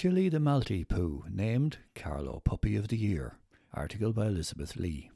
[0.00, 3.36] Chili the Maltipoo named Carlow Puppy of the Year.
[3.74, 5.10] Article by Elizabeth Lee.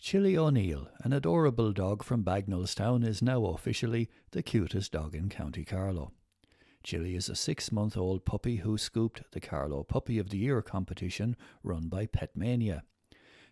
[0.00, 5.64] Chili O'Neill, an adorable dog from Bagnallstown, is now officially the cutest dog in County
[5.64, 6.10] Carlow.
[6.82, 10.62] Chili is a six month old puppy who scooped the Carlow Puppy of the Year
[10.62, 12.82] competition run by Petmania.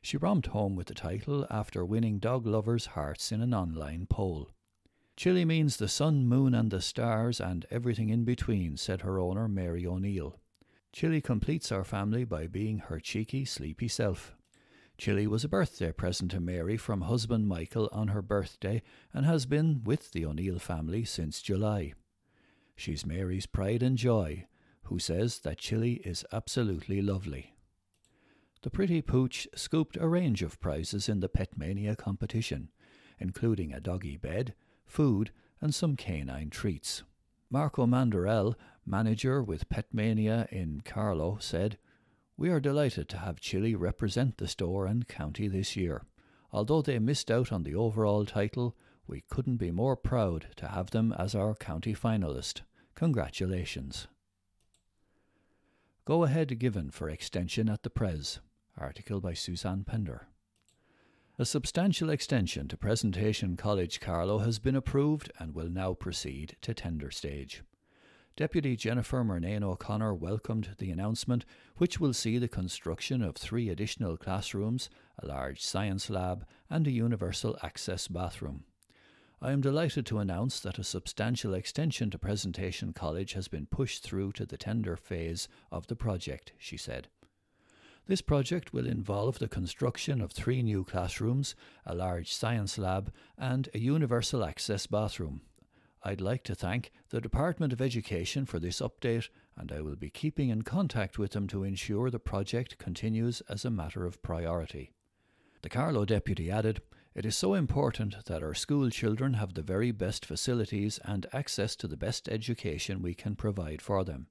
[0.02, 4.50] She romped home with the title after winning dog lovers' hearts in an online poll.
[5.16, 9.46] Chili means the sun, moon, and the stars, and everything in between, said her owner,
[9.48, 10.40] Mary O'Neill.
[10.92, 14.34] Chili completes our family by being her cheeky, sleepy self.
[14.98, 18.82] Chili was a birthday present to Mary from husband Michael on her birthday
[19.12, 21.94] and has been with the O'Neill family since July.
[22.76, 24.46] She's Mary's pride and joy,
[24.84, 27.54] who says that Chili is absolutely lovely.
[28.62, 32.70] The pretty pooch scooped a range of prizes in the Petmania competition,
[33.18, 34.54] including a doggy bed,
[34.86, 35.30] food,
[35.60, 37.02] and some canine treats.
[37.50, 41.78] Marco Mandarel, manager with Petmania in Carlow, said,
[42.36, 46.04] We are delighted to have Chili represent the store and county this year.
[46.52, 48.76] Although they missed out on the overall title,
[49.06, 52.62] we couldn't be more proud to have them as our county finalist.
[52.94, 54.06] Congratulations.
[56.04, 58.40] Go ahead given for extension at the Pres.
[58.76, 60.28] Article by Suzanne Pender.
[61.36, 66.72] A substantial extension to Presentation College Carlow has been approved and will now proceed to
[66.72, 67.64] tender stage.
[68.36, 71.44] Deputy Jennifer Murnane O'Connor welcomed the announcement,
[71.76, 76.92] which will see the construction of three additional classrooms, a large science lab, and a
[76.92, 78.62] universal access bathroom.
[79.42, 84.04] I am delighted to announce that a substantial extension to Presentation College has been pushed
[84.04, 87.08] through to the tender phase of the project, she said.
[88.06, 91.54] This project will involve the construction of three new classrooms,
[91.86, 95.40] a large science lab, and a universal access bathroom.
[96.02, 100.10] I'd like to thank the Department of Education for this update, and I will be
[100.10, 104.92] keeping in contact with them to ensure the project continues as a matter of priority.
[105.62, 106.82] The Carlow deputy added,
[107.14, 111.74] It is so important that our school children have the very best facilities and access
[111.76, 114.26] to the best education we can provide for them.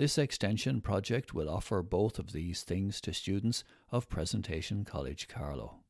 [0.00, 5.80] This extension project will offer both of these things to students of Presentation College Carlow.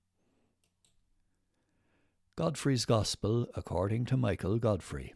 [2.35, 5.15] Godfrey's Gospel according to Michael Godfrey.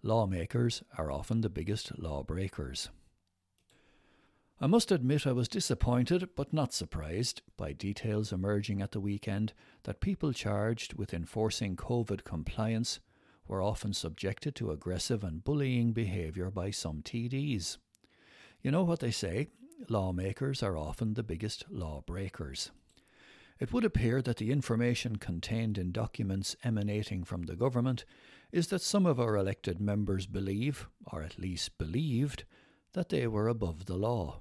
[0.00, 2.88] Lawmakers are often the biggest lawbreakers.
[4.60, 9.54] I must admit I was disappointed, but not surprised, by details emerging at the weekend
[9.82, 13.00] that people charged with enforcing COVID compliance
[13.48, 17.78] were often subjected to aggressive and bullying behaviour by some TDs.
[18.64, 19.50] You know what they say
[19.90, 22.70] lawmakers are often the biggest lawbreakers.
[23.60, 28.06] It would appear that the information contained in documents emanating from the government
[28.52, 32.44] is that some of our elected members believe, or at least believed,
[32.94, 34.40] that they were above the law,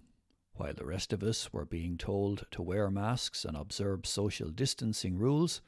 [0.53, 5.17] while the rest of us were being told to wear masks and observe social distancing
[5.17, 5.59] rules.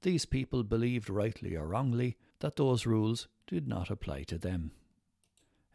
[0.00, 4.70] These people believed rightly or wrongly that those rules did not apply to them.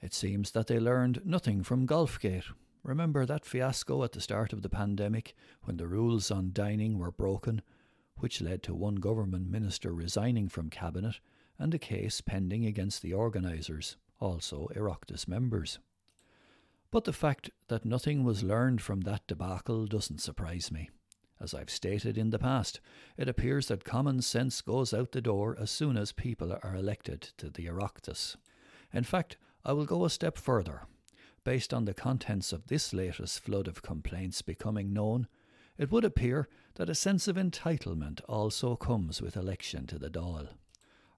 [0.04, 2.52] It seems that they learned nothing from Golfgate.
[2.84, 7.10] Remember that fiasco at the start of the pandemic when the rules on dining were
[7.10, 7.62] broken,
[8.18, 11.22] which led to one government minister resigning from cabinet
[11.58, 15.80] and a case pending against the organisers, also Oireachtas members.
[16.92, 20.90] But the fact that nothing was learned from that debacle doesn't surprise me.
[21.40, 22.82] As I've stated in the past,
[23.16, 27.22] it appears that common sense goes out the door as soon as people are elected
[27.38, 28.36] to the Oireachtas.
[28.92, 30.84] In fact, I will go a step further.
[31.44, 35.28] Based on the contents of this latest flood of complaints becoming known,
[35.78, 40.50] it would appear that a sense of entitlement also comes with election to the Dáil.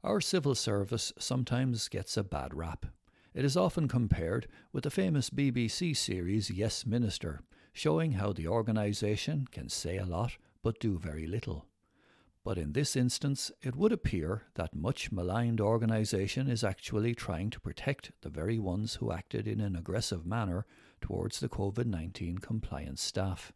[0.03, 2.85] Our civil service sometimes gets a bad rap.
[3.33, 7.41] It is often compared with the famous BBC series Yes Minister,
[7.73, 11.65] showing how the organisation can say a lot but do very little.
[12.45, 17.59] But in this instance, it would appear that much maligned organisation is actually trying to
[17.59, 20.67] protect the very ones who acted in an aggressive manner
[21.01, 23.51] towards the COVID 19 compliance staff.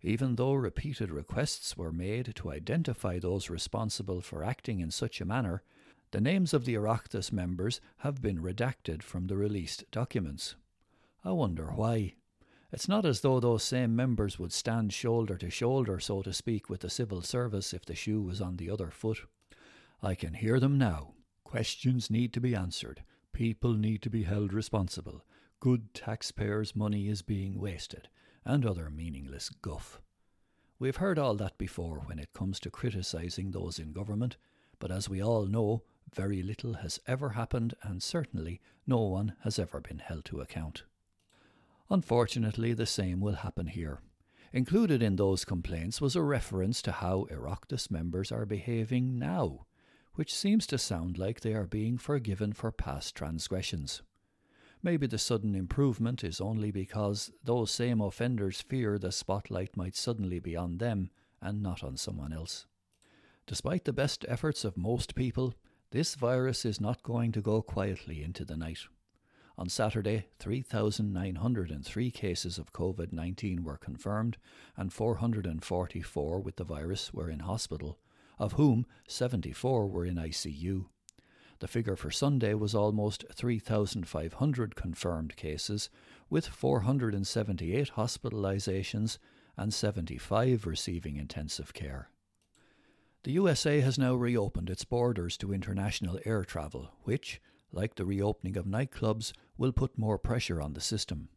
[0.00, 5.26] Even though repeated requests were made to identify those responsible for acting in such a
[5.26, 5.62] manner,
[6.12, 10.56] the names of the Oireachtas members have been redacted from the released documents.
[11.22, 12.14] I wonder why.
[12.72, 16.70] It's not as though those same members would stand shoulder to shoulder, so to speak,
[16.70, 19.22] with the civil service if the shoe was on the other foot.
[20.02, 21.14] I can hear them now.
[21.42, 23.02] Questions need to be answered.
[23.32, 25.24] People need to be held responsible.
[25.58, 28.08] Good taxpayers' money is being wasted,
[28.44, 30.00] and other meaningless guff.
[30.78, 34.36] We've heard all that before when it comes to criticising those in government,
[34.78, 35.82] but as we all know,
[36.14, 40.84] very little has ever happened, and certainly no one has ever been held to account.
[41.90, 44.00] Unfortunately, the same will happen here.
[44.52, 49.66] Included in those complaints was a reference to how Oireachtas members are behaving now,
[50.14, 54.02] which seems to sound like they are being forgiven for past transgressions.
[54.82, 60.38] Maybe the sudden improvement is only because those same offenders fear the spotlight might suddenly
[60.38, 61.10] be on them
[61.42, 62.66] and not on someone else.
[63.46, 65.54] Despite the best efforts of most people,
[65.90, 68.86] this virus is not going to go quietly into the night.
[69.58, 74.36] On Saturday, 3,903 cases of COVID 19 were confirmed,
[74.76, 77.98] and 444 with the virus were in hospital,
[78.38, 80.86] of whom 74 were in ICU.
[81.58, 85.90] The figure for Sunday was almost 3,500 confirmed cases,
[86.30, 89.18] with 478 hospitalizations
[89.58, 92.08] and 75 receiving intensive care.
[93.24, 98.56] The USA has now reopened its borders to international air travel, which, like the reopening
[98.56, 101.28] of nightclubs, will put more pressure on the system.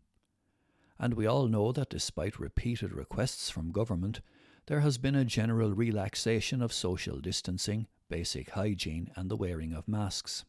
[0.99, 4.21] And we all know that despite repeated requests from government,
[4.67, 9.87] there has been a general relaxation of social distancing, basic hygiene, and the wearing of
[9.87, 10.45] masks.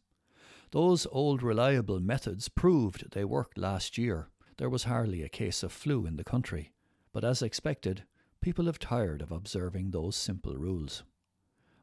[0.71, 4.29] Those old reliable methods proved they worked last year.
[4.57, 6.71] There was hardly a case of flu in the country.
[7.11, 8.03] But as expected,
[8.41, 11.03] people have tired of observing those simple rules.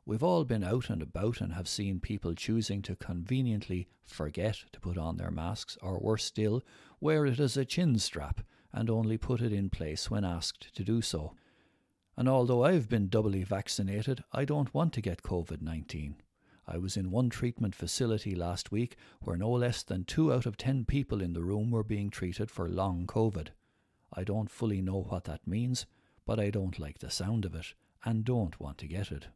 [0.05, 4.81] We've all been out and about and have seen people choosing to conveniently forget to
[4.81, 6.65] put on their masks, or worse still,
[7.01, 8.41] wear it as a chin strap
[8.73, 11.37] and only put it in place when asked to do so.
[12.17, 16.17] And although I've been doubly vaccinated, I don't want to get COVID 19.
[16.67, 20.57] I was in one treatment facility last week where no less than two out of
[20.57, 23.49] ten people in the room were being treated for long COVID.
[24.13, 25.87] I don't fully know what that means,
[26.27, 29.29] but I don't like the sound of it and don't want to get it.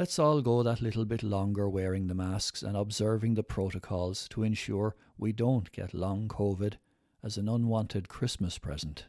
[0.00, 4.42] Let's all go that little bit longer wearing the masks and observing the protocols to
[4.42, 6.76] ensure we don't get long COVID
[7.22, 9.08] as an unwanted Christmas present.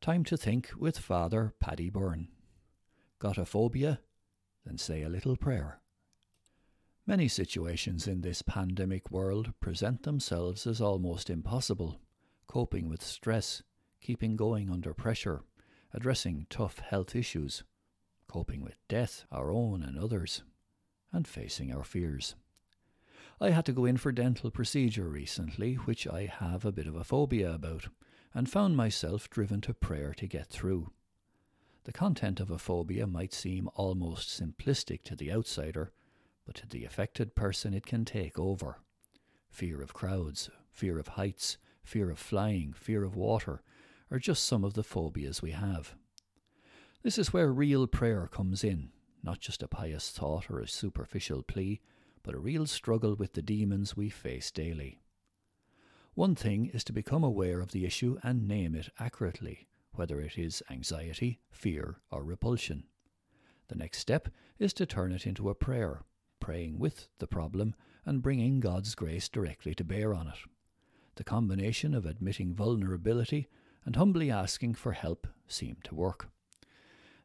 [0.00, 2.28] Time to think with Father Paddy Byrne.
[3.18, 4.00] Got a phobia?
[4.64, 5.82] Then say a little prayer.
[7.06, 12.00] Many situations in this pandemic world present themselves as almost impossible.
[12.46, 13.62] Coping with stress,
[14.00, 15.42] keeping going under pressure,
[15.92, 17.64] addressing tough health issues,
[18.30, 20.44] coping with death, our own and others,
[21.12, 22.36] and facing our fears.
[23.40, 26.94] I had to go in for dental procedure recently, which I have a bit of
[26.94, 27.88] a phobia about,
[28.32, 30.92] and found myself driven to prayer to get through.
[31.84, 35.90] The content of a phobia might seem almost simplistic to the outsider,
[36.46, 38.78] but to the affected person it can take over.
[39.48, 43.62] Fear of crowds, fear of heights, fear of flying, fear of water
[44.08, 45.96] are just some of the phobias we have.
[47.02, 48.90] This is where real prayer comes in,
[49.22, 51.80] not just a pious thought or a superficial plea,
[52.22, 55.00] but a real struggle with the demons we face daily.
[56.12, 60.36] One thing is to become aware of the issue and name it accurately, whether it
[60.36, 62.84] is anxiety, fear, or repulsion.
[63.68, 66.02] The next step is to turn it into a prayer,
[66.38, 67.74] praying with the problem
[68.04, 70.38] and bringing God's grace directly to bear on it.
[71.14, 73.48] The combination of admitting vulnerability
[73.86, 76.28] and humbly asking for help seem to work.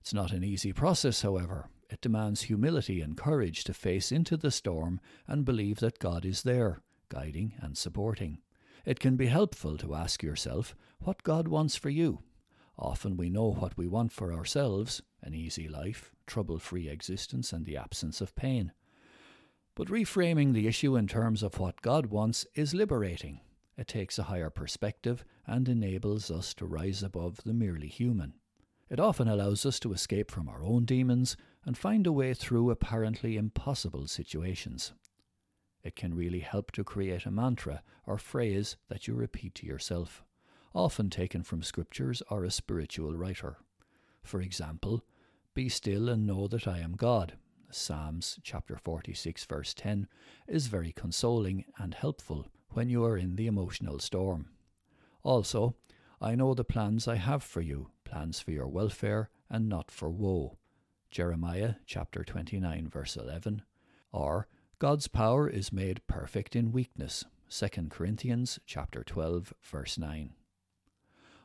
[0.06, 1.68] It's not an easy process, however.
[1.90, 6.44] It demands humility and courage to face into the storm and believe that God is
[6.44, 8.38] there, guiding and supporting.
[8.86, 12.20] It can be helpful to ask yourself what God wants for you.
[12.78, 17.66] Often we know what we want for ourselves an easy life, trouble free existence, and
[17.66, 18.74] the absence of pain.
[19.74, 23.40] But reframing the issue in terms of what God wants is liberating.
[23.76, 28.36] It takes a higher perspective and enables us to rise above the merely human.
[28.90, 32.70] It often allows us to escape from our own demons and find a way through
[32.70, 34.94] apparently impossible situations.
[35.84, 40.24] It can really help to create a mantra or phrase that you repeat to yourself,
[40.74, 43.58] often taken from scriptures or a spiritual writer.
[44.24, 45.04] For example,
[45.56, 47.38] Be still and know that I am God.
[47.72, 50.08] Psalms chapter 46 verse 10
[50.48, 54.50] is very consoling and helpful when you are in the emotional storm.
[55.24, 55.76] Also,
[56.20, 60.10] I know the plans I have for you, plans for your welfare and not for
[60.10, 60.58] woe.
[61.12, 63.62] Jeremiah chapter 29 verse 11
[64.14, 64.48] or
[64.80, 67.26] God's power is made perfect in weakness.
[67.50, 70.30] 2 Corinthians chapter 12 verse 9.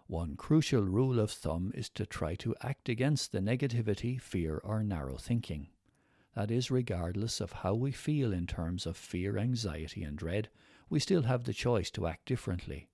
[0.06, 4.84] One crucial rule of thumb is to try to act against the negativity, fear, or
[4.84, 5.70] narrow thinking.
[6.36, 10.48] That is, regardless of how we feel in terms of fear, anxiety, and dread,
[10.88, 12.86] we still have the choice to act differently.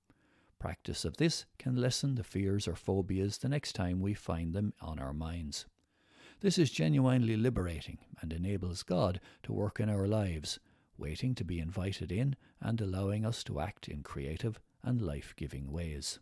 [0.59, 4.73] Practice of this can lessen the fears or phobias the next time we find them
[4.81, 5.67] on our minds.
[6.41, 10.59] This is genuinely liberating and enables God to work in our lives
[10.99, 15.71] waiting to be invited in and allowing us to act in creative and life giving
[15.71, 16.19] ways.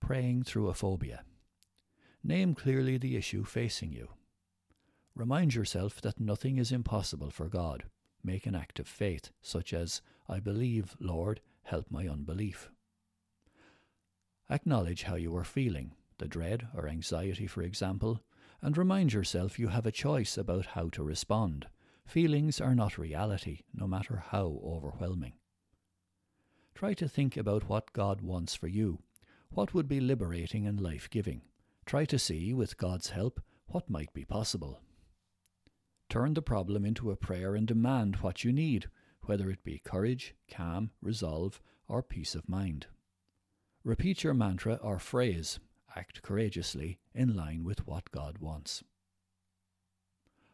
[0.00, 1.24] Praying through a phobia.
[2.22, 4.08] Name clearly the issue facing you.
[5.14, 7.84] Remind yourself that nothing is impossible for God.
[8.22, 12.70] Make an act of faith, such as, I believe, Lord, help my unbelief.
[14.48, 18.22] Acknowledge how you are feeling, the dread or anxiety, for example,
[18.62, 21.66] and remind yourself you have a choice about how to respond.
[22.06, 25.34] Feelings are not reality, no matter how overwhelming.
[26.74, 29.00] Try to think about what God wants for you.
[29.50, 31.42] What would be liberating and life giving?
[31.84, 34.80] Try to see, with God's help, what might be possible.
[36.08, 38.88] Turn the problem into a prayer and demand what you need,
[39.26, 42.86] whether it be courage, calm, resolve, or peace of mind.
[43.84, 45.58] Repeat your mantra or phrase,
[45.94, 48.82] act courageously in line with what God wants.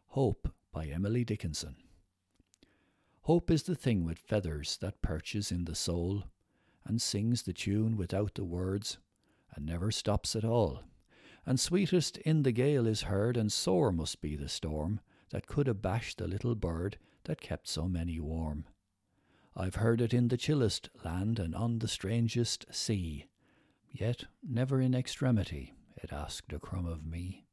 [0.08, 1.76] Hope by Emily Dickinson.
[3.22, 6.24] Hope is the thing with feathers that perches in the soul,
[6.84, 8.98] and sings the tune without the words,
[9.54, 10.82] and never stops at all.
[11.46, 15.00] And sweetest in the gale is heard, and sore must be the storm
[15.30, 18.64] that could abash the little bird that kept so many warm.
[19.56, 23.26] I've heard it in the chillest land and on the strangest sea,
[23.90, 27.46] yet never in extremity it asked a crumb of me.